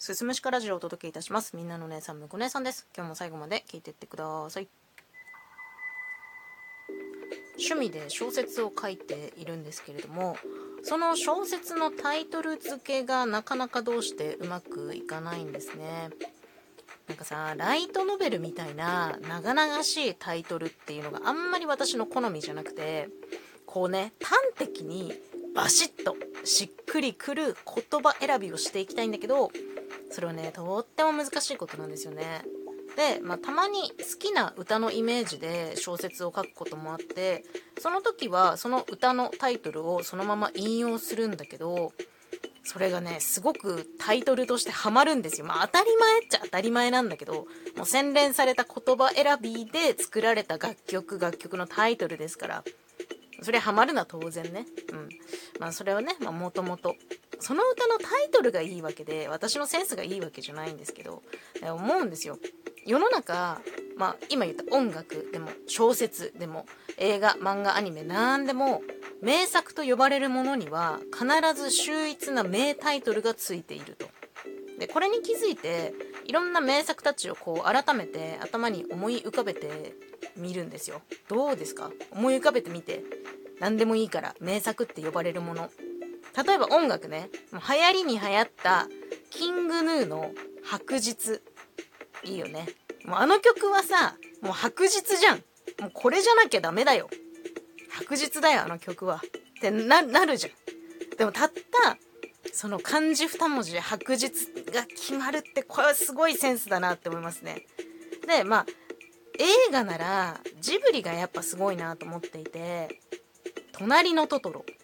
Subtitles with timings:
[0.00, 1.54] すすむしかラジオをお届けいたします。
[1.54, 2.88] みんなの姉さんむこ姉さんです。
[2.96, 4.68] 今日も最後まで聞いてってください。
[7.58, 10.38] 趣味で小説を書いているんですけれども
[10.82, 16.08] その小説のタイトル付けがなかなかどうしてうまくいかないんですね。
[17.06, 23.10] なんかさライトノベルみたいな長々しいタイトルっていうのがあんまり私の好みじゃなくて
[23.66, 25.12] こうね端的に
[25.54, 29.50] バシッとしっくりくる言葉選びをしていきたいんだけど
[30.10, 32.42] それはねとっても難しいことなんですよね。
[32.96, 37.44] で、まあ、たまに好きな歌のイメージで小説を書くこともあって
[37.78, 41.92] その時はその歌のタイトルをそのまま引用するんだけど
[42.62, 45.46] それがねすごくタイトルとしてハマるんですよ。
[45.46, 47.46] まあ当たり前っちゃ当たり前なんだけど
[47.76, 52.64] もう洗練された言葉選びで作られた楽曲楽曲のタイトルですから
[53.42, 54.66] それハマるのは当然ね。
[54.92, 55.08] うん。
[55.58, 56.96] まあそれはねもともと
[57.40, 61.22] その歌のタイトルがいいわけで私のセンスがいいわけじゃないんですけど
[61.62, 62.38] 思うんですよ。
[62.86, 63.60] 世の中、
[63.96, 66.66] まあ、今言った音楽でも小説でも
[66.96, 68.82] 映画漫画アニメ何でも
[69.20, 74.08] 名作と呼ばれるものには必ず秀逸な名タイトルがついていると。
[74.78, 75.92] でこれに気づいて
[76.24, 79.94] いろんな名作たちをこう改めて頭に思い浮かべて
[80.36, 81.02] みるんですよ。
[81.28, 81.90] どうですか？
[82.12, 83.02] 思い浮かべてみて。
[83.60, 85.70] 何でもいいから名作って呼ばれるもの。
[86.36, 87.30] 例えば音楽ね。
[87.52, 88.88] 流行りに流行った
[89.30, 90.32] キングヌーの
[90.64, 91.40] 白日。
[92.22, 92.66] いいよね。
[93.04, 95.38] もうあの曲はさもう白日じゃん。
[95.80, 97.08] もうこれじゃなきゃダメだよ。
[97.90, 99.16] 白日だよあの曲は。
[99.16, 101.16] ってなるじゃん。
[101.16, 101.98] でもたった
[102.52, 104.30] その漢字2文字で白日
[104.72, 107.66] が決まるってこれはすごいセンスだなって思いますね。
[108.26, 108.66] でまあ
[109.38, 113.00] 映画ならジブリがやっぱすごいなと思っていて
[113.72, 114.64] 「隣のトトロ」「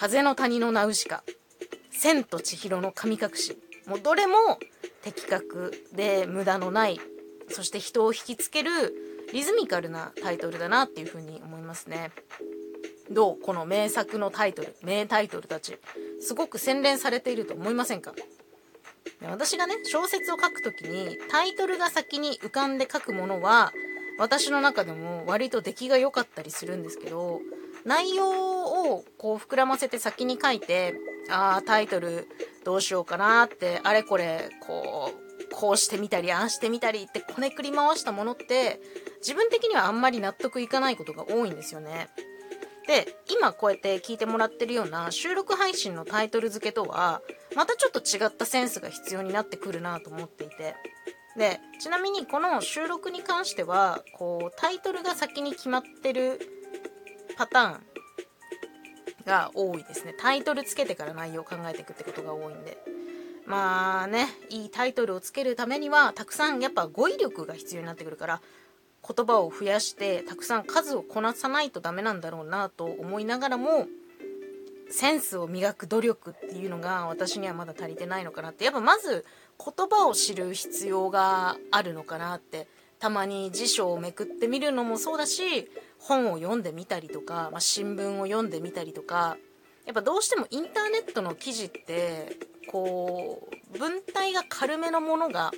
[0.00, 1.22] 風の谷のナウシカ」
[1.92, 4.58] 「千と千尋の神隠し」もうどれも
[5.02, 6.98] 的確で無駄のない。
[7.50, 8.70] そして人を引きつける。
[9.34, 12.10] リズミカルなタイトルだなっていうふうに思いますね。
[13.10, 15.76] どうこの名作のタイトル名タイトルたち。
[16.20, 18.14] すごく洗練されていると思いませんか？
[19.20, 23.74] 私がね小説を書くときにタイトルが先に浮かんで書くものは
[24.18, 27.42] 私の中でも割と出来が良かったりするんですけど
[27.84, 30.94] 内容をこう膨らませて先に書いて
[31.30, 32.28] ああタイトル
[32.64, 38.80] どうしようかなってあれこれこうこうしてみたりああしてみたりってこねくり回したものって
[39.20, 42.08] 自分的にはあんまり納得いかないことが多いんですよね。
[42.86, 47.22] で今こうやって聞いてもらってるような収録配信のタイトル付けとは
[47.54, 50.74] またちょっと違ったセンスが必要になってくるなと思っていて
[51.36, 56.40] でちなみにこの収録に関してはこうタイトルが先に決まってる
[57.40, 57.80] パターン
[59.24, 60.14] が多いですね。
[60.18, 62.76] タイトルつけてから内容を考えていくってことが多いんで。
[63.46, 68.42] まあねいいタイトルをつけるためにはたくさんやっぱ語彙力が必要になってくるから
[69.08, 73.86] 言葉を増やしてたくさん数をこなさないとダメなんだろうなと思いながらも
[74.90, 78.66] センスを磨く努力っていうのが私にはまだ足りてないのかなって。
[78.66, 79.24] やっぱまず
[79.58, 82.68] 言葉を知る必要があるのかなって
[83.00, 89.36] たまに辞書をめくってみるのもそうだし本を読んでみたりとか、まあ、新聞を読んでみたりとか
[89.86, 92.36] やっぱどうしてもインターネットの記事って
[92.70, 95.50] こう文体が軽めのものが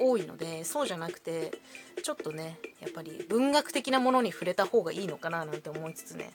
[0.00, 1.52] 多いのでそうじゃなくて
[2.02, 6.30] ちょっとねやっぱり文学的なものに触れた方がいいのかななんて思いつつね。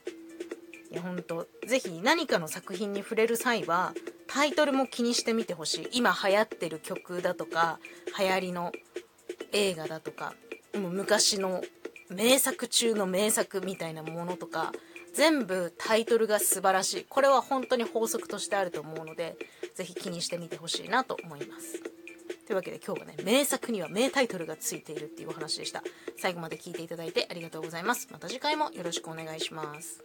[0.92, 3.94] いやほんと是非何かの作品に触れる際は
[4.28, 5.90] タイトルも気にしてみてほしい。
[5.94, 7.80] 今流行ってる曲だとか
[8.20, 8.72] 流行りの
[9.54, 10.34] 映画だとか
[10.76, 11.64] もう昔の
[12.10, 14.72] 名作中の名作みたいなものとか
[15.14, 17.06] 全部タイトルが素晴らしい。
[17.08, 19.38] これは本当に法則としてあると思うので
[19.76, 21.82] 是非気にしてみてほしいなと思います。
[22.46, 25.84] というわけで今日はね名作には名タイトルがついているっていうお話でした。
[26.18, 28.08] 最後まで聞いていただいてありがとうございます。
[28.12, 30.04] また次回もよろしくお願いします。